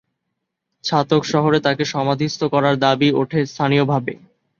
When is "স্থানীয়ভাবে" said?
3.45-4.13